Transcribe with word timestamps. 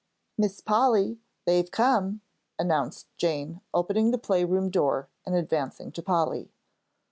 "Miss 0.35 0.61
Polly, 0.61 1.19
they've 1.45 1.69
come," 1.69 2.21
announced 2.57 3.15
Jane, 3.17 3.61
opening 3.71 4.09
the 4.09 4.17
playroom 4.17 4.71
door, 4.71 5.09
and 5.27 5.35
advancing 5.35 5.91
to 5.91 6.01
Polly. 6.01 6.49